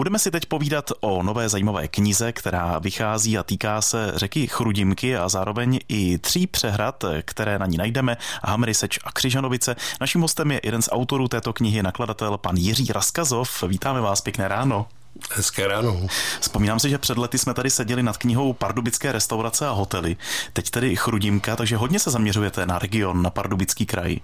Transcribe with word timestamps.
Budeme 0.00 0.18
si 0.18 0.30
teď 0.30 0.46
povídat 0.46 0.92
o 1.00 1.22
nové 1.22 1.48
zajímavé 1.48 1.88
knize, 1.88 2.32
která 2.32 2.78
vychází 2.78 3.38
a 3.38 3.42
týká 3.42 3.82
se 3.82 4.12
řeky 4.14 4.46
Chrudimky 4.46 5.16
a 5.16 5.28
zároveň 5.28 5.78
i 5.88 6.18
tří 6.18 6.46
přehrad, 6.46 7.04
které 7.22 7.58
na 7.58 7.66
ní 7.66 7.76
najdeme, 7.76 8.16
Hamry, 8.44 8.74
Seč 8.74 8.98
a 9.04 9.12
Křižanovice. 9.12 9.76
Naším 10.00 10.20
hostem 10.20 10.50
je 10.50 10.60
jeden 10.64 10.82
z 10.82 10.88
autorů 10.92 11.28
této 11.28 11.52
knihy, 11.52 11.82
nakladatel 11.82 12.38
pan 12.38 12.56
Jiří 12.56 12.92
Raskazov. 12.92 13.62
Vítáme 13.62 14.00
vás, 14.00 14.20
pěkné 14.20 14.48
ráno. 14.48 14.86
Hezké 15.32 15.68
ráno. 15.68 16.00
Vzpomínám 16.40 16.80
si, 16.80 16.90
že 16.90 16.98
před 16.98 17.18
lety 17.18 17.38
jsme 17.38 17.54
tady 17.54 17.70
seděli 17.70 18.02
nad 18.02 18.16
knihou 18.16 18.52
Pardubické 18.52 19.12
restaurace 19.12 19.66
a 19.66 19.70
hotely. 19.70 20.16
Teď 20.52 20.70
tedy 20.70 20.96
Chrudimka, 20.96 21.56
takže 21.56 21.76
hodně 21.76 21.98
se 21.98 22.10
zaměřujete 22.10 22.66
na 22.66 22.78
region, 22.78 23.22
na 23.22 23.30
Pardubický 23.30 23.86
kraj. 23.86 24.16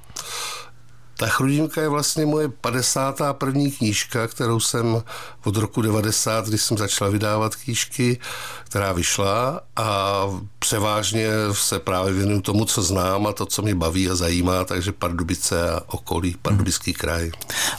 Ta 1.19 1.27
Chrudimka 1.27 1.81
je 1.81 1.89
vlastně 1.89 2.27
moje 2.27 2.49
51. 2.49 3.63
knížka, 3.79 4.29
kterou 4.29 4.61
jsem 4.61 5.03
od 5.45 5.57
roku 5.57 5.83
90, 5.83 6.47
kdy 6.47 6.59
jsem 6.59 6.79
začal 6.79 7.11
vydávat 7.11 7.57
knížky, 7.57 8.19
která 8.65 8.93
vyšla 8.93 9.61
a 9.77 10.21
převážně 10.59 11.29
se 11.53 11.79
právě 11.79 12.13
věnuju 12.13 12.41
tomu, 12.41 12.65
co 12.65 12.83
znám 12.83 13.27
a 13.27 13.33
to, 13.33 13.47
co 13.47 13.63
mě 13.63 13.75
baví 13.75 14.11
a 14.11 14.15
zajímá, 14.15 14.65
takže 14.65 14.93
Pardubice 14.93 15.71
a 15.71 15.81
okolí, 15.87 16.37
Pardubický 16.43 16.93
kraj. 16.93 17.31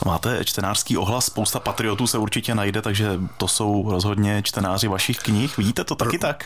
Máte 0.06 0.44
čtenářský 0.44 0.96
ohlas, 0.96 1.24
spousta 1.24 1.60
patriotů 1.60 2.06
se 2.06 2.18
určitě 2.18 2.54
najde, 2.54 2.82
takže 2.82 3.20
to 3.36 3.48
jsou 3.48 3.90
rozhodně 3.90 4.42
čtenáři 4.42 4.88
vašich 4.88 5.18
knih. 5.18 5.56
Vidíte 5.56 5.84
to 5.84 5.94
taky 5.94 6.18
tak? 6.18 6.44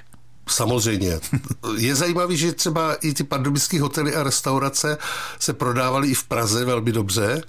Samozřejmě. 0.53 1.21
Je 1.77 1.95
zajímavý, 1.95 2.37
že 2.37 2.53
třeba 2.53 2.95
i 2.95 3.15
ty 3.15 3.25
pardubické 3.25 3.81
hotely 3.81 4.15
a 4.15 4.23
restaurace 4.23 4.99
se 5.39 5.53
prodávaly 5.53 6.09
i 6.09 6.15
v 6.15 6.25
Praze 6.25 6.65
velmi 6.65 6.93
dobře, 6.93 7.43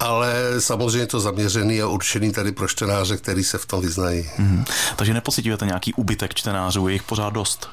ale 0.00 0.34
samozřejmě 0.58 1.06
to 1.06 1.20
zaměřený 1.20 1.82
a 1.82 1.86
určený 1.86 2.32
tady 2.32 2.52
pro 2.52 2.68
čtenáře, 2.68 3.16
který 3.16 3.44
se 3.44 3.58
v 3.58 3.66
tom 3.66 3.80
vyznají. 3.80 4.30
Hmm. 4.36 4.64
Takže 4.96 5.14
nepocitujete 5.14 5.66
nějaký 5.66 5.94
ubytek 5.94 6.34
čtenářů, 6.34 6.88
je 6.88 6.92
jich 6.92 7.02
pořád 7.02 7.30
dost? 7.30 7.68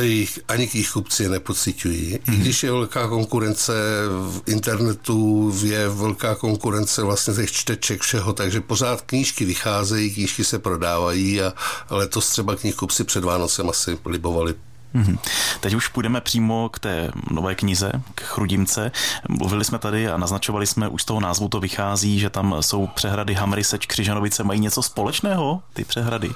Jich, 0.00 0.38
ani 0.48 0.68
k 0.68 0.74
jejich 0.74 0.90
kupci 0.90 1.28
nepocitují. 1.28 2.14
Mm-hmm. 2.14 2.34
I 2.34 2.36
když 2.36 2.62
je 2.62 2.72
velká 2.72 3.08
konkurence 3.08 3.72
v 4.08 4.42
internetu, 4.46 5.52
je 5.64 5.88
velká 5.88 6.34
konkurence 6.34 7.02
vlastně 7.02 7.34
těch 7.34 7.52
čteček 7.52 8.00
všeho, 8.00 8.32
takže 8.32 8.60
pořád 8.60 9.02
knížky 9.02 9.44
vycházejí, 9.44 10.14
knížky 10.14 10.44
se 10.44 10.58
prodávají 10.58 11.42
a 11.42 11.52
letos 11.90 12.28
třeba 12.30 12.56
knihkupci 12.56 13.04
před 13.04 13.24
Vánocem 13.24 13.70
asi 13.70 13.98
libovali 14.06 14.54
Mm-hmm. 14.94 15.18
Teď 15.60 15.74
už 15.74 15.88
půjdeme 15.88 16.20
přímo 16.20 16.68
k 16.68 16.78
té 16.78 17.10
nové 17.30 17.54
knize, 17.54 17.92
k 18.14 18.22
Chrudimce. 18.22 18.92
Mluvili 19.28 19.64
jsme 19.64 19.78
tady 19.78 20.08
a 20.08 20.16
naznačovali 20.16 20.66
jsme, 20.66 20.88
už 20.88 21.02
z 21.02 21.04
toho 21.04 21.20
názvu 21.20 21.48
to 21.48 21.60
vychází, 21.60 22.18
že 22.18 22.30
tam 22.30 22.56
jsou 22.60 22.86
přehrady 22.86 23.34
Hamry, 23.34 23.64
Seč, 23.64 23.86
Křižanovice. 23.86 24.44
Mají 24.44 24.60
něco 24.60 24.82
společného, 24.82 25.62
ty 25.72 25.84
přehrady? 25.84 26.30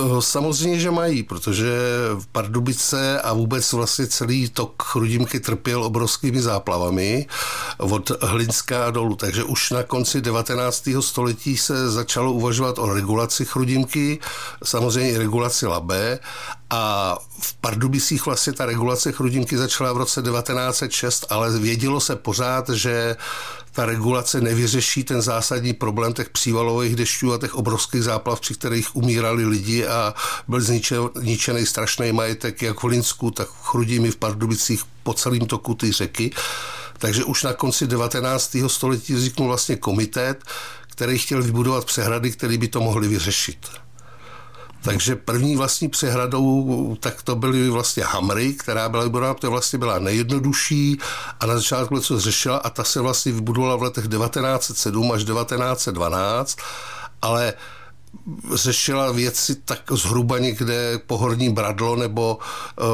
Eh, 0.00 0.22
samozřejmě, 0.22 0.80
že 0.80 0.90
mají, 0.90 1.22
protože 1.22 1.72
Pardubice 2.32 3.20
a 3.20 3.32
vůbec 3.32 3.72
vlastně 3.72 4.06
celý 4.06 4.50
tok 4.50 4.82
Chrudimky 4.82 5.40
trpěl 5.40 5.84
obrovskými 5.84 6.42
záplavami 6.42 7.26
od 7.78 8.22
Hlinská 8.22 8.90
dolů, 8.90 9.16
takže 9.16 9.44
už 9.44 9.70
na 9.70 9.82
konci 9.82 10.20
19. 10.20 11.02
století 11.02 11.56
se 11.56 11.90
začalo 11.90 12.32
uvažovat 12.32 12.78
o 12.78 12.94
regulaci 12.94 13.44
Chrudimky, 13.44 14.18
samozřejmě 14.64 15.10
i 15.10 15.18
regulaci 15.18 15.66
Labe 15.66 16.18
a 16.70 17.16
v 17.40 17.54
Pardubicích 17.54 18.26
vlastně 18.26 18.52
ta 18.52 18.66
regulace 18.66 19.12
Chrudimky 19.12 19.56
začala 19.56 19.92
v 19.92 19.96
roce 19.96 20.22
1906, 20.22 21.26
ale 21.30 21.58
vědělo 21.58 22.00
se 22.00 22.16
pořád, 22.16 22.68
že 22.68 23.16
ta 23.76 23.86
regulace 23.86 24.40
nevyřeší 24.40 25.04
ten 25.04 25.22
zásadní 25.22 25.72
problém 25.72 26.12
těch 26.12 26.30
přívalových 26.30 26.96
dešťů 26.96 27.32
a 27.32 27.38
těch 27.38 27.54
obrovských 27.54 28.02
záplav, 28.02 28.40
při 28.40 28.54
kterých 28.54 28.96
umírali 28.96 29.44
lidi 29.44 29.86
a 29.86 30.14
byl 30.48 30.60
zničený 31.14 31.66
strašný 31.66 32.12
majetek 32.12 32.62
jak 32.62 32.78
v 32.78 32.84
Hlinsku, 32.84 33.30
tak 33.30 33.48
v 33.48 33.62
Chrudimi, 33.62 34.10
v 34.10 34.16
Pardubicích, 34.16 34.82
po 35.02 35.14
celém 35.14 35.46
toku 35.46 35.74
ty 35.74 35.92
řeky. 35.92 36.30
Takže 36.98 37.24
už 37.24 37.42
na 37.42 37.52
konci 37.52 37.86
19. 37.86 38.56
století 38.66 39.14
vzniknul 39.14 39.48
vlastně 39.48 39.76
komitet, 39.76 40.44
který 40.90 41.18
chtěl 41.18 41.42
vybudovat 41.42 41.84
přehrady, 41.84 42.30
které 42.30 42.58
by 42.58 42.68
to 42.68 42.80
mohly 42.80 43.08
vyřešit. 43.08 43.58
Takže 44.82 45.16
první 45.16 45.56
vlastní 45.56 45.88
přehradou, 45.88 46.96
tak 47.00 47.22
to 47.22 47.36
byly 47.36 47.70
vlastně 47.70 48.04
Hamry, 48.04 48.52
která 48.52 48.88
byla 48.88 49.02
vybudována, 49.02 49.34
to 49.34 49.50
vlastně 49.50 49.78
byla 49.78 49.98
nejjednodušší 49.98 50.98
a 51.40 51.46
na 51.46 51.56
začátku 51.56 52.00
co 52.00 52.20
řešila 52.20 52.56
a 52.56 52.70
ta 52.70 52.84
se 52.84 53.00
vlastně 53.00 53.32
vybudovala 53.32 53.76
v 53.76 53.82
letech 53.82 54.08
1907 54.08 55.12
až 55.12 55.24
1912, 55.24 56.58
ale 57.22 57.54
řešila 58.54 59.12
věci 59.12 59.54
tak 59.54 59.80
zhruba 59.90 60.38
někde 60.38 60.98
pohorní 61.06 61.52
bradlo 61.52 61.96
nebo 61.96 62.38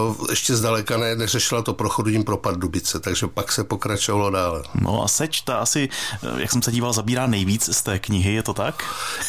uh, 0.08 0.30
ještě 0.30 0.56
zdaleka 0.56 0.96
ne, 0.96 1.16
neřešila 1.16 1.62
to 1.62 1.74
prochodím 1.74 2.24
pro 2.24 2.36
Pardubice, 2.36 3.00
takže 3.00 3.26
pak 3.26 3.52
se 3.52 3.64
pokračovalo 3.64 4.30
dále. 4.30 4.62
No 4.74 5.04
a 5.04 5.08
seč 5.08 5.40
ta 5.40 5.58
asi, 5.58 5.88
eh, 6.22 6.40
jak 6.40 6.52
jsem 6.52 6.62
se 6.62 6.72
díval, 6.72 6.92
zabírá 6.92 7.26
nejvíc 7.26 7.76
z 7.76 7.82
té 7.82 7.98
knihy, 7.98 8.34
je 8.34 8.42
to 8.42 8.54
tak? 8.54 8.84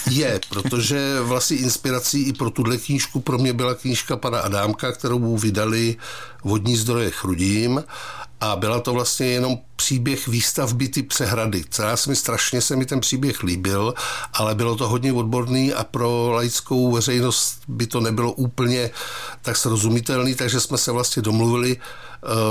Je, 0.09 0.39
protože 0.49 1.21
vlastně 1.21 1.57
inspirací 1.57 2.23
i 2.23 2.33
pro 2.33 2.49
tuhle 2.49 2.77
knížku 2.77 3.21
pro 3.21 3.37
mě 3.37 3.53
byla 3.53 3.75
knížka 3.75 4.17
pana 4.17 4.39
Adámka, 4.39 4.91
kterou 4.91 5.19
mu 5.19 5.37
vydali 5.37 5.95
vodní 6.43 6.77
zdroje 6.77 7.11
Chrudím 7.11 7.83
a 8.43 8.55
byla 8.55 8.79
to 8.79 8.93
vlastně 8.93 9.25
jenom 9.25 9.57
příběh 9.75 10.27
výstavby 10.27 10.87
ty 10.87 11.03
přehrady. 11.03 11.63
Celá 11.69 11.97
se 11.97 12.09
mi 12.09 12.15
strašně 12.15 12.61
se 12.61 12.75
mi 12.75 12.85
ten 12.85 12.99
příběh 12.99 13.43
líbil, 13.43 13.93
ale 14.33 14.55
bylo 14.55 14.75
to 14.75 14.89
hodně 14.89 15.13
odborný 15.13 15.73
a 15.73 15.83
pro 15.83 16.31
laickou 16.31 16.91
veřejnost 16.91 17.61
by 17.67 17.87
to 17.87 17.99
nebylo 17.99 18.31
úplně 18.31 18.89
tak 19.41 19.57
srozumitelný, 19.57 20.35
takže 20.35 20.59
jsme 20.59 20.77
se 20.77 20.91
vlastně 20.91 21.21
domluvili 21.21 21.77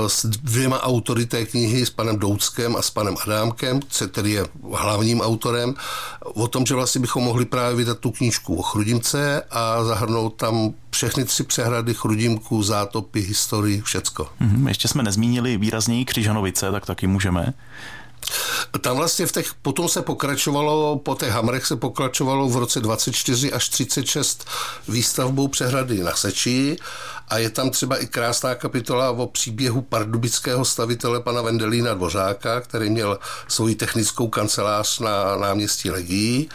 s 0.07 0.25
dvěma 0.25 0.83
autory 0.83 1.25
té 1.25 1.45
knihy, 1.45 1.85
s 1.85 1.89
panem 1.89 2.19
Douckem 2.19 2.75
a 2.75 2.81
s 2.81 2.89
panem 2.89 3.15
Adámkem, 3.25 3.79
který 4.11 4.31
je 4.31 4.45
hlavním 4.73 5.21
autorem, 5.21 5.73
o 6.21 6.47
tom, 6.47 6.65
že 6.65 6.75
vlastně 6.75 7.01
bychom 7.01 7.23
mohli 7.23 7.45
právě 7.45 7.75
vydat 7.75 7.99
tu 7.99 8.11
knížku 8.11 8.55
o 8.55 8.61
Chrudimce 8.61 9.41
a 9.51 9.83
zahrnout 9.83 10.35
tam 10.35 10.73
všechny 10.91 11.25
tři 11.25 11.43
přehrady 11.43 11.93
Chrudimku, 11.93 12.63
zátopy, 12.63 13.21
historii, 13.21 13.81
všecko. 13.81 14.27
Mm-hmm, 14.41 14.67
ještě 14.67 14.87
jsme 14.87 15.03
nezmínili 15.03 15.57
výrazněji 15.57 16.05
Křižanovice, 16.05 16.71
tak 16.71 16.85
taky 16.85 17.07
můžeme. 17.07 17.53
Tam 18.81 18.97
vlastně 18.97 19.25
v 19.25 19.31
těch, 19.31 19.53
potom 19.53 19.89
se 19.89 20.01
pokračovalo, 20.01 20.97
po 20.97 21.15
těch 21.15 21.29
Hamrech 21.29 21.65
se 21.65 21.75
pokračovalo 21.75 22.49
v 22.49 22.57
roce 22.57 22.79
24 22.79 23.53
až 23.53 23.69
36 23.69 24.45
výstavbou 24.87 25.47
přehrady 25.47 26.03
na 26.03 26.15
Seči. 26.15 26.77
A 27.27 27.37
je 27.37 27.49
tam 27.49 27.69
třeba 27.69 27.97
i 27.97 28.07
krásná 28.07 28.55
kapitola 28.55 29.11
o 29.11 29.27
příběhu 29.27 29.81
pardubického 29.81 30.65
stavitele 30.65 31.21
pana 31.21 31.41
Vendelína 31.41 31.93
Dvořáka, 31.93 32.61
který 32.61 32.89
měl 32.89 33.19
svoji 33.47 33.75
technickou 33.75 34.27
kancelář 34.27 34.99
na 34.99 35.37
náměstí 35.37 35.91
Legii 35.91 36.49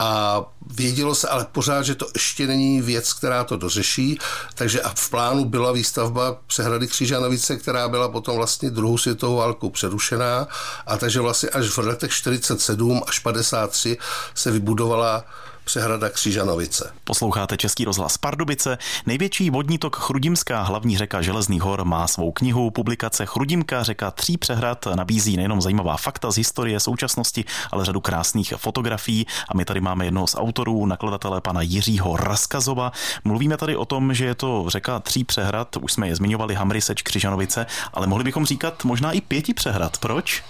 a 0.00 0.42
vědělo 0.66 1.14
se 1.14 1.28
ale 1.28 1.46
pořád, 1.52 1.82
že 1.82 1.94
to 1.94 2.06
ještě 2.14 2.46
není 2.46 2.82
věc, 2.82 3.12
která 3.12 3.44
to 3.44 3.56
dořeší, 3.56 4.18
takže 4.54 4.80
a 4.80 4.92
v 4.94 5.10
plánu 5.10 5.44
byla 5.44 5.72
výstavba 5.72 6.36
přehrady 6.46 6.88
Křižanovice, 6.88 7.56
která 7.56 7.88
byla 7.88 8.08
potom 8.08 8.36
vlastně 8.36 8.70
druhou 8.70 8.98
světovou 8.98 9.36
válkou 9.36 9.70
přerušená. 9.70 10.48
A 10.86 10.96
takže 10.96 11.20
vlastně 11.20 11.48
až 11.48 11.66
v 11.66 11.78
letech 11.78 12.10
47 12.10 13.02
až 13.06 13.18
53 13.18 13.98
se 14.34 14.50
vybudovala 14.50 15.24
přehrada 15.70 16.08
Křižanovice. 16.08 16.92
Posloucháte 17.04 17.56
Český 17.56 17.84
rozhlas 17.84 18.18
Pardubice. 18.18 18.78
Největší 19.06 19.50
vodní 19.50 19.78
tok 19.78 19.96
Chrudimská, 19.96 20.62
hlavní 20.62 20.98
řeka 20.98 21.22
Železných 21.22 21.62
hor, 21.62 21.84
má 21.84 22.06
svou 22.06 22.32
knihu. 22.32 22.70
Publikace 22.70 23.26
Chrudimka, 23.26 23.82
řeka 23.82 24.10
tří 24.10 24.36
přehrad, 24.36 24.86
nabízí 24.94 25.36
nejenom 25.36 25.60
zajímavá 25.60 25.96
fakta 25.96 26.30
z 26.30 26.36
historie, 26.36 26.80
současnosti, 26.80 27.44
ale 27.70 27.84
řadu 27.84 28.00
krásných 28.00 28.54
fotografií. 28.56 29.26
A 29.48 29.56
my 29.56 29.64
tady 29.64 29.80
máme 29.80 30.04
jednoho 30.04 30.26
z 30.26 30.34
autorů, 30.34 30.86
nakladatele 30.86 31.40
pana 31.40 31.62
Jiřího 31.62 32.16
Raskazova. 32.16 32.92
Mluvíme 33.24 33.56
tady 33.56 33.76
o 33.76 33.84
tom, 33.84 34.14
že 34.14 34.24
je 34.24 34.34
to 34.34 34.64
řeka 34.68 34.98
tří 34.98 35.24
přehrad, 35.24 35.76
už 35.76 35.92
jsme 35.92 36.08
je 36.08 36.16
zmiňovali, 36.16 36.54
Hamry, 36.54 36.80
Seč, 36.80 37.02
Křižanovice, 37.02 37.66
ale 37.92 38.06
mohli 38.06 38.24
bychom 38.24 38.46
říkat 38.46 38.84
možná 38.84 39.12
i 39.12 39.20
pěti 39.20 39.54
přehrad. 39.54 39.98
Proč? 39.98 40.42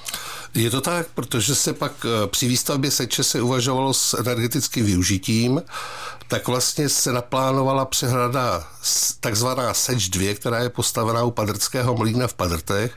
Je 0.54 0.70
to 0.70 0.80
tak, 0.80 1.06
protože 1.14 1.54
se 1.54 1.72
pak 1.72 1.92
eh, 2.04 2.26
při 2.26 2.48
výstavbě 2.48 2.90
Seče 2.90 3.24
se 3.24 3.42
uvažovalo 3.42 3.94
s 3.94 4.14
energetickým 4.14 4.86
využitím, 4.86 5.62
tak 6.30 6.48
vlastně 6.48 6.88
se 6.88 7.12
naplánovala 7.12 7.84
přehrada 7.84 8.66
takzvaná 9.20 9.74
Seč 9.74 10.08
2, 10.08 10.34
která 10.34 10.58
je 10.58 10.68
postavená 10.68 11.22
u 11.22 11.30
Padrckého 11.30 11.96
mlýna 11.96 12.26
v 12.26 12.34
Padrtech 12.34 12.92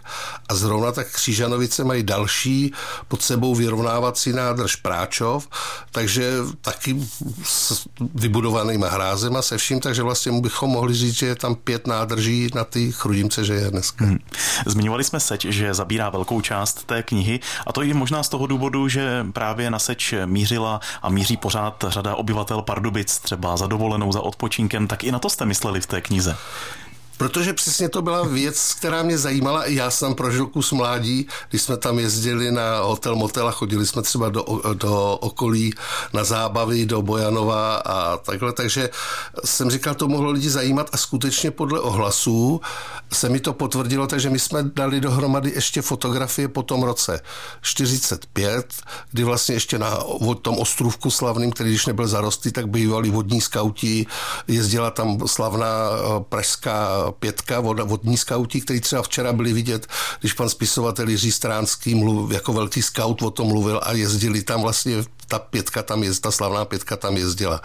a 0.50 0.56
zrovna 0.56 0.92
tak 0.92 1.12
Křížanovice 1.12 1.84
mají 1.84 2.04
další 2.04 2.74
pod 3.08 3.22
sebou 3.22 3.56
vyrovnávací 3.56 4.34
nádrž 4.34 4.76
Práčov, 4.76 5.48
takže 5.92 6.34
taky 6.62 6.98
s 7.44 7.88
vybudovanýma 8.16 8.90
hrázema 8.90 9.42
se 9.42 9.58
vším, 9.58 9.80
takže 9.80 10.04
vlastně 10.04 10.42
bychom 10.42 10.70
mohli 10.70 10.94
říct, 10.94 11.14
že 11.14 11.26
je 11.26 11.36
tam 11.36 11.56
pět 11.56 11.88
nádrží 11.88 12.50
na 12.56 12.64
ty 12.64 12.92
Chrudimce, 12.92 13.46
že 13.46 13.54
je 13.54 13.72
dneska. 13.72 14.06
Hmm. 14.06 14.20
Zmiňovali 14.66 15.04
jsme 15.04 15.20
Seč, 15.20 15.46
že 15.46 15.74
zabírá 15.74 16.10
velkou 16.10 16.42
část 16.42 16.84
té 16.84 17.04
knihy. 17.04 17.40
A 17.68 17.74
to 17.74 17.82
i 17.84 17.94
možná 17.94 18.24
z 18.24 18.30
toho 18.30 18.48
důvodu, 18.48 18.88
že 18.88 19.26
právě 19.34 19.70
na 19.70 19.80
Seč 19.80 20.14
mířila 20.26 20.80
a 21.02 21.10
míří 21.10 21.38
pořád 21.38 21.86
řada 21.88 22.16
obyvatel 22.16 22.62
Pardubic, 22.62 23.20
třeba 23.20 23.58
za 23.58 23.68
dovolenou, 23.68 24.12
za 24.12 24.22
odpočinkem, 24.22 24.88
tak 24.88 25.04
i 25.04 25.12
na 25.12 25.20
to 25.20 25.30
jste 25.30 25.46
mysleli 25.46 25.82
v 25.82 25.88
té 25.88 26.02
knize. 26.02 26.38
Protože 27.24 27.54
přesně 27.54 27.90
to 27.90 28.02
byla 28.02 28.24
věc, 28.24 28.74
která 28.74 29.04
mě 29.04 29.18
zajímala. 29.18 29.66
Já 29.66 29.92
jsem 29.92 30.16
prožil 30.16 30.48
kus 30.48 30.72
mládí, 30.72 31.28
když 31.50 31.62
jsme 31.62 31.78
tam 31.78 32.00
jezdili 32.00 32.52
na 32.52 32.80
hotel 32.80 33.16
motel 33.16 33.48
a 33.48 33.52
chodili 33.52 33.86
jsme 33.86 34.02
třeba 34.02 34.30
do, 34.30 34.46
do 34.74 35.18
okolí 35.22 35.74
na 36.14 36.24
zábavy, 36.24 36.86
do 36.86 37.02
Bojanova 37.02 37.76
a 37.76 38.18
takhle. 38.18 38.54
Takže 38.54 38.90
jsem 39.46 39.72
říkal, 39.72 39.96
to 39.96 40.08
mohlo 40.08 40.32
lidi 40.32 40.50
zajímat 40.50 40.90
a 40.94 40.98
skutečně 40.98 41.52
podle 41.52 41.80
ohlasů 41.80 42.62
se 43.14 43.30
mi 43.30 43.40
to 43.40 43.54
potvrdilo, 43.54 44.08
takže 44.08 44.30
my 44.30 44.40
jsme 44.40 44.64
dali 44.64 45.02
dohromady 45.02 45.52
ještě 45.56 45.82
fotografie 45.82 46.48
po 46.48 46.64
tom 46.64 46.84
roce 46.84 47.22
45, 47.62 48.74
kdy 49.12 49.24
vlastně 49.24 49.56
ještě 49.56 49.80
na 49.80 49.98
tom 50.42 50.58
ostrůvku 50.58 51.12
slavným, 51.12 51.52
který 51.52 51.70
když 51.70 51.86
nebyl 51.86 52.08
zarostlý, 52.08 52.52
tak 52.52 52.68
bývali 52.68 53.10
vodní 53.10 53.42
skauti, 53.42 54.06
jezdila 54.48 54.92
tam 54.92 55.28
slavná 55.28 55.68
eh, 55.68 56.24
pražská 56.30 57.13
pětka 57.20 57.60
vod, 57.60 57.80
vodní 57.80 58.18
skauti, 58.18 58.62
který 58.62 58.82
třeba 58.82 59.02
včera 59.02 59.34
byli 59.34 59.54
vidět, 59.54 59.88
když 60.20 60.34
pan 60.34 60.50
spisovatel 60.50 61.10
Jiří 61.10 61.32
Stránský 61.32 61.96
mluv, 61.96 62.32
jako 62.32 62.54
velký 62.54 62.82
scout 62.82 63.22
o 63.22 63.32
tom 63.32 63.48
mluvil 63.48 63.82
a 63.84 63.92
jezdili 63.92 64.44
tam 64.44 64.62
vlastně 64.62 65.04
ta 65.28 65.40
pětka 65.40 65.84
tam 65.84 66.04
je, 66.04 66.14
ta 66.20 66.32
slavná 66.32 66.66
pětka 66.66 66.98
tam 66.98 67.18
jezdila. 67.18 67.62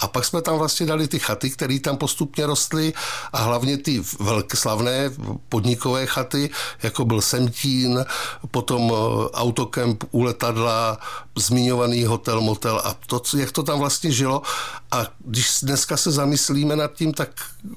A 0.00 0.08
pak 0.08 0.24
jsme 0.24 0.42
tam 0.42 0.58
vlastně 0.58 0.86
dali 0.86 1.08
ty 1.08 1.18
chaty, 1.18 1.50
které 1.50 1.80
tam 1.80 1.96
postupně 1.96 2.46
rostly 2.46 2.92
a 3.32 3.38
hlavně 3.38 3.78
ty 3.78 4.02
velké 4.20 4.56
slavné 4.56 5.10
podnikové 5.48 6.06
chaty, 6.06 6.50
jako 6.82 7.04
byl 7.04 7.20
Semtín, 7.20 8.04
potom 8.50 8.92
eh, 8.92 9.30
autokemp 9.30 10.04
u 10.10 10.22
letadla, 10.22 10.98
zmiňovaný 11.38 12.04
hotel, 12.04 12.40
motel 12.40 12.82
a 12.84 12.96
to, 13.06 13.22
jak 13.36 13.52
to 13.52 13.62
tam 13.62 13.78
vlastně 13.78 14.12
žilo. 14.12 14.42
A 14.90 15.06
když 15.18 15.60
dneska 15.62 15.96
se 15.96 16.10
zamyslíme 16.10 16.76
nad 16.76 16.92
tím, 16.92 17.12
tak 17.12 17.28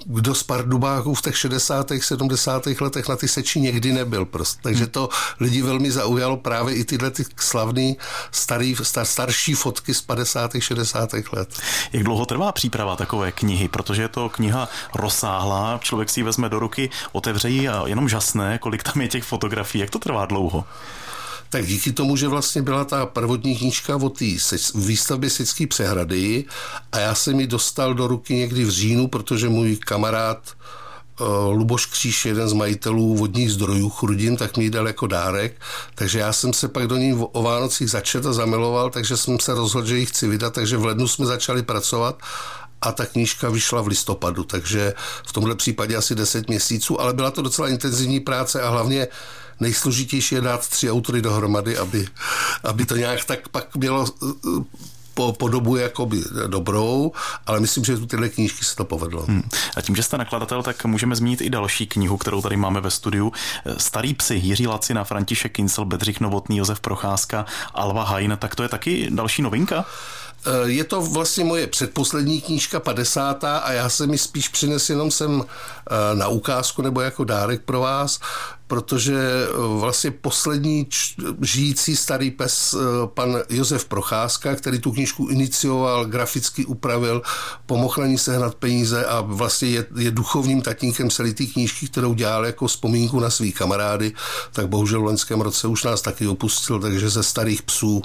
kdo 0.06 0.36
z 0.36 0.44
Pardubáků 0.44 1.13
v 1.13 1.22
těch 1.22 1.38
60. 1.38 1.92
70. 2.01 2.66
letech 2.81 3.10
na 3.10 3.16
ty 3.16 3.28
seči 3.28 3.60
někdy 3.60 3.92
nebyl 3.92 4.25
prostě. 4.25 4.60
Takže 4.63 4.88
to 4.88 5.10
lidi 5.39 5.62
velmi 5.62 5.92
zaujalo 5.92 6.38
právě 6.38 6.75
i 6.75 6.83
tyhle 6.83 7.12
ty 7.12 7.25
slavný 7.38 7.98
starý, 8.31 8.75
star, 8.81 9.06
starší 9.21 9.53
fotky 9.53 9.94
z 9.94 10.01
50. 10.01 10.51
60. 10.59 11.09
let. 11.33 11.62
Jak 11.94 12.03
dlouho 12.03 12.25
trvá 12.25 12.51
příprava 12.51 12.95
takové 12.95 13.31
knihy? 13.31 13.68
Protože 13.68 14.01
je 14.01 14.07
to 14.07 14.29
kniha 14.29 14.69
rozsáhlá, 14.95 15.79
člověk 15.83 16.09
si 16.09 16.19
ji 16.19 16.23
vezme 16.23 16.50
do 16.50 16.59
ruky, 16.59 16.89
otevře 17.12 17.50
ji 17.50 17.68
a 17.68 17.88
jenom 17.88 18.09
žasné, 18.09 18.57
kolik 18.57 18.83
tam 18.83 19.01
je 19.01 19.07
těch 19.07 19.23
fotografií. 19.23 19.81
Jak 19.81 19.89
to 19.89 20.00
trvá 20.00 20.25
dlouho? 20.25 20.65
tak 21.50 21.65
díky 21.65 21.91
tomu, 21.91 22.15
že 22.15 22.27
vlastně 22.27 22.62
byla 22.62 22.85
ta 22.85 23.06
prvotní 23.06 23.56
knížka 23.57 23.95
o 23.95 24.09
té 24.09 24.25
výstavbě 24.75 25.29
Sický 25.29 25.68
přehrady 25.68 26.45
a 26.91 27.00
já 27.00 27.15
jsem 27.15 27.39
ji 27.39 27.47
dostal 27.47 27.94
do 27.94 28.07
ruky 28.07 28.35
někdy 28.35 28.65
v 28.65 28.69
říjnu, 28.69 29.07
protože 29.07 29.50
můj 29.50 29.75
kamarád 29.75 30.39
Luboš 31.49 31.85
Kříž, 31.85 32.25
jeden 32.25 32.49
z 32.49 32.53
majitelů 32.53 33.15
vodních 33.15 33.51
zdrojů 33.51 33.89
Chrudin, 33.89 34.37
tak 34.37 34.57
mi 34.57 34.69
dal 34.69 34.87
jako 34.87 35.07
dárek, 35.07 35.61
takže 35.95 36.19
já 36.19 36.33
jsem 36.33 36.53
se 36.53 36.67
pak 36.67 36.87
do 36.87 36.97
ní 36.97 37.13
o 37.13 37.43
Vánocích 37.43 37.89
začet 37.89 38.25
a 38.25 38.33
zamiloval, 38.33 38.89
takže 38.89 39.17
jsem 39.17 39.39
se 39.39 39.53
rozhodl, 39.53 39.87
že 39.87 39.97
ji 39.97 40.05
chci 40.05 40.27
vydat, 40.27 40.53
takže 40.53 40.77
v 40.77 40.85
lednu 40.85 41.07
jsme 41.07 41.25
začali 41.25 41.63
pracovat 41.63 42.21
a 42.81 42.91
ta 42.91 43.05
knížka 43.05 43.49
vyšla 43.49 43.81
v 43.81 43.87
listopadu, 43.87 44.43
takže 44.43 44.93
v 45.27 45.33
tomhle 45.33 45.55
případě 45.55 45.95
asi 45.95 46.15
10 46.15 46.49
měsíců, 46.49 47.01
ale 47.01 47.13
byla 47.13 47.31
to 47.31 47.41
docela 47.41 47.67
intenzivní 47.67 48.19
práce 48.19 48.61
a 48.61 48.69
hlavně 48.69 49.07
nejsložitější 49.59 50.35
je 50.35 50.41
dát 50.41 50.67
tři 50.67 50.91
autory 50.91 51.21
dohromady, 51.21 51.77
aby, 51.77 52.07
aby 52.63 52.85
to 52.85 52.95
nějak 52.95 53.25
tak 53.25 53.49
pak 53.49 53.75
mělo 53.75 54.05
eh, 54.23 54.27
po, 55.13 55.33
po 55.33 55.47
dobu 55.47 55.75
jakoby 55.75 56.23
dobrou, 56.47 57.11
ale 57.45 57.59
myslím, 57.59 57.83
že 57.83 57.97
tyhle 57.97 58.29
knížky 58.29 58.65
se 58.65 58.75
to 58.75 58.85
povedlo. 58.85 59.25
Hmm. 59.27 59.49
A 59.77 59.81
tím, 59.81 59.95
že 59.95 60.03
jste 60.03 60.17
nakladatel, 60.17 60.63
tak 60.63 60.85
můžeme 60.85 61.15
zmínit 61.15 61.41
i 61.41 61.49
další 61.49 61.87
knihu, 61.87 62.17
kterou 62.17 62.41
tady 62.41 62.57
máme 62.57 62.81
ve 62.81 62.91
studiu. 62.91 63.31
Starý 63.77 64.13
psy, 64.13 64.35
Jiří 64.35 64.67
Lacina, 64.67 65.03
František 65.03 65.51
Kincel, 65.51 65.85
Bedřich 65.85 66.19
Novotný, 66.19 66.57
Josef 66.57 66.79
Procházka, 66.79 67.45
Alva 67.73 68.03
Hajn, 68.03 68.37
tak 68.39 68.55
to 68.55 68.63
je 68.63 68.69
taky 68.69 69.07
další 69.11 69.41
novinka? 69.41 69.85
Eh, 70.45 70.69
je 70.69 70.83
to 70.83 71.01
vlastně 71.01 71.43
moje 71.43 71.67
předposlední 71.67 72.41
knížka, 72.41 72.79
50. 72.79 73.43
a 73.43 73.71
já 73.71 73.89
jsem 73.89 74.09
mi 74.09 74.17
spíš 74.17 74.47
přines 74.47 74.89
jenom 74.89 75.11
sem 75.11 75.43
eh, 75.43 76.15
na 76.15 76.27
ukázku 76.27 76.81
nebo 76.81 77.01
jako 77.01 77.23
dárek 77.23 77.61
pro 77.61 77.79
vás, 77.79 78.19
protože 78.71 79.19
eh, 79.19 79.79
vlastně 79.79 80.12
poslední 80.12 80.88
žijící 81.41 81.95
starý 81.95 82.31
pes, 82.31 82.75
pan 83.06 83.38
Josef 83.50 83.85
Procházka, 83.85 84.56
který 84.56 84.79
tu 84.79 84.91
knížku 84.91 85.27
inicioval, 85.27 86.06
graficky 86.06 86.65
upravil, 86.65 87.21
pomohl 87.65 88.01
na 88.01 88.07
ní 88.07 88.18
sehnat 88.18 88.56
peníze 88.56 89.06
a 89.06 89.21
vlastně 89.21 89.69
je, 89.69 89.85
je 89.95 90.12
duchovním 90.12 90.62
tatínkem 90.62 91.09
celé 91.09 91.33
té 91.33 91.45
knížky, 91.45 91.88
kterou 91.88 92.13
dělal 92.13 92.45
jako 92.45 92.68
vzpomínku 92.68 93.19
na 93.19 93.29
svý 93.29 93.51
kamarády, 93.51 94.13
tak 94.51 94.68
bohužel 94.68 95.01
v 95.01 95.03
loňském 95.03 95.41
roce 95.41 95.68
už 95.68 95.83
nás 95.83 96.01
taky 96.01 96.27
opustil, 96.27 96.79
takže 96.79 97.09
ze 97.09 97.23
starých 97.23 97.62
psů 97.62 98.01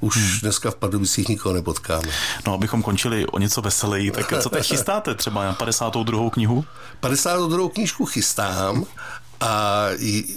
už 0.00 0.16
hmm. 0.16 0.38
dneska 0.42 0.70
v 0.70 0.74
Pardubicích 0.74 1.28
nikoho 1.28 1.54
nepotkáme. 1.54 2.08
No, 2.46 2.54
abychom 2.54 2.82
končili 2.82 3.26
o 3.26 3.38
něco 3.38 3.62
veseleji, 3.62 4.10
tak 4.10 4.42
co 4.42 4.50
teď 4.50 4.66
chystáte 4.66 5.14
třeba 5.14 5.44
na 5.44 5.52
52. 5.52 6.30
knihu? 6.30 6.64
52. 7.00 7.68
knížku 7.68 8.06
chystám 8.06 8.84
a 9.40 9.86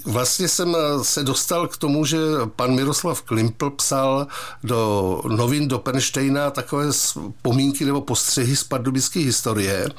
vlastně 0.05 0.47
jsem 0.47 0.75
se 1.01 1.23
dostal 1.23 1.67
k 1.67 1.77
tomu, 1.77 2.05
že 2.05 2.17
pan 2.55 2.75
Miroslav 2.75 3.21
Klimpl 3.21 3.69
psal 3.69 4.27
do 4.63 5.21
novin 5.27 5.67
do 5.67 5.79
Penštejna 5.79 6.51
takové 6.51 6.85
pomínky 7.41 7.85
nebo 7.85 8.01
postřehy 8.01 8.55
z 8.55 8.63
pardubické 8.63 9.19
historie. 9.19 9.89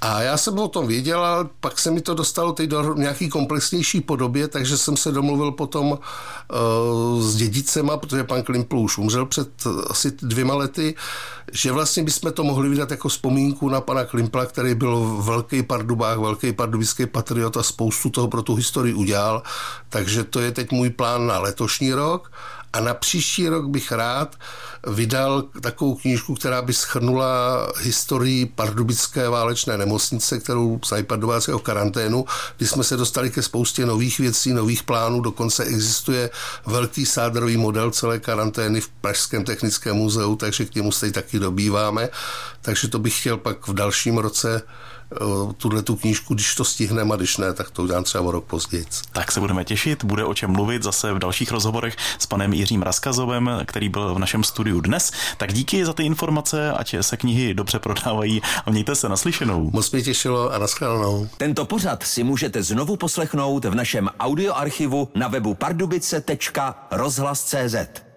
A 0.00 0.22
já 0.22 0.36
jsem 0.36 0.58
o 0.58 0.68
tom 0.68 0.86
věděl, 0.86 1.24
a 1.24 1.48
pak 1.60 1.78
se 1.78 1.90
mi 1.90 2.00
to 2.00 2.14
dostalo 2.14 2.52
teď 2.52 2.70
do 2.70 2.94
nějaký 2.94 3.28
komplexnější 3.28 4.00
podobě, 4.00 4.48
takže 4.48 4.78
jsem 4.78 4.96
se 4.96 5.12
domluvil 5.12 5.52
potom 5.52 5.90
uh, 5.90 7.22
s 7.22 7.36
dědicema, 7.36 7.96
protože 7.96 8.24
pan 8.24 8.42
Klimpl 8.42 8.78
už 8.78 8.98
umřel 8.98 9.26
před 9.26 9.48
asi 9.86 10.10
dvěma 10.22 10.54
lety, 10.54 10.94
že 11.52 11.72
vlastně 11.72 12.02
bychom 12.02 12.32
to 12.32 12.44
mohli 12.44 12.68
vydat 12.68 12.90
jako 12.90 13.08
vzpomínku 13.08 13.68
na 13.68 13.80
pana 13.80 14.04
Klimpla, 14.04 14.46
který 14.46 14.74
byl 14.74 15.22
velký 15.22 15.62
pardubák, 15.62 16.18
velký 16.18 16.52
pardubický 16.52 17.06
patriot 17.06 17.56
a 17.56 17.62
spoustu 17.62 18.10
toho 18.10 18.28
pro 18.28 18.42
tu 18.42 18.54
historii 18.54 18.94
udělal. 18.94 19.42
Takže 19.88 20.24
to 20.24 20.40
je 20.40 20.52
teď 20.52 20.70
můj 20.70 20.90
plán 20.90 21.26
na 21.26 21.38
letošní 21.38 21.92
rok. 21.92 22.32
A 22.72 22.80
na 22.80 22.94
příští 22.94 23.48
rok 23.48 23.68
bych 23.68 23.92
rád 23.92 24.36
vydal 24.86 25.42
takovou 25.60 25.94
knížku, 25.94 26.34
která 26.34 26.62
by 26.62 26.72
schrnula 26.72 27.66
historii 27.78 28.46
pardubické 28.46 29.28
válečné 29.28 29.78
nemocnice, 29.78 30.38
kterou 30.38 30.78
psali 30.78 31.02
pardubické 31.02 31.54
o 31.54 31.58
karanténu, 31.58 32.24
kdy 32.56 32.66
jsme 32.66 32.84
se 32.84 32.96
dostali 32.96 33.30
ke 33.30 33.42
spoustě 33.42 33.86
nových 33.86 34.18
věcí, 34.18 34.52
nových 34.52 34.82
plánů, 34.82 35.20
dokonce 35.20 35.64
existuje 35.64 36.30
velký 36.66 37.06
sádrový 37.06 37.56
model 37.56 37.90
celé 37.90 38.18
karantény 38.18 38.80
v 38.80 38.88
Pražském 38.88 39.44
technickém 39.44 39.96
muzeu, 39.96 40.36
takže 40.36 40.64
k 40.64 40.74
němu 40.74 40.92
se 40.92 41.12
taky 41.12 41.38
dobýváme. 41.38 42.08
Takže 42.62 42.88
to 42.88 42.98
bych 42.98 43.20
chtěl 43.20 43.36
pak 43.36 43.68
v 43.68 43.74
dalším 43.74 44.18
roce 44.18 44.62
tuhle 45.56 45.82
tu 45.82 45.96
knížku, 45.96 46.34
když 46.34 46.54
to 46.54 46.64
stihneme 46.64 47.14
a 47.14 47.16
když 47.16 47.36
ne, 47.36 47.52
tak 47.52 47.70
to 47.70 47.82
udělám 47.82 48.04
třeba 48.04 48.24
o 48.24 48.30
rok 48.30 48.44
později. 48.44 48.84
Tak 49.12 49.32
se 49.32 49.40
budeme 49.40 49.64
těšit, 49.64 50.04
bude 50.04 50.24
o 50.24 50.34
čem 50.34 50.50
mluvit 50.50 50.82
zase 50.82 51.12
v 51.12 51.18
dalších 51.18 51.52
rozhovorech 51.52 51.96
s 52.18 52.26
panem 52.26 52.52
Jiřím 52.52 52.82
Raskazovem, 52.82 53.50
který 53.66 53.88
byl 53.88 54.14
v 54.14 54.18
našem 54.18 54.44
studiu 54.44 54.80
dnes. 54.80 55.12
Tak 55.36 55.52
díky 55.52 55.84
za 55.84 55.92
ty 55.92 56.04
informace, 56.04 56.72
ať 56.72 56.94
se 57.00 57.16
knihy 57.16 57.54
dobře 57.54 57.78
prodávají 57.78 58.42
a 58.66 58.70
mějte 58.70 58.94
se 58.94 59.08
naslyšenou. 59.08 59.70
Moc 59.72 59.90
mě 59.90 60.02
těšilo 60.02 60.52
a 60.52 60.58
naschledanou. 60.58 61.28
Tento 61.36 61.64
pořad 61.64 62.02
si 62.02 62.24
můžete 62.24 62.62
znovu 62.62 62.96
poslechnout 62.96 63.64
v 63.64 63.74
našem 63.74 64.08
audioarchivu 64.20 65.08
na 65.14 65.28
webu 65.28 65.54
pardubice.rozhlas.cz. 65.54 68.09